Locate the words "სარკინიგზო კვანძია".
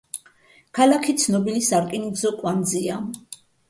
1.69-3.03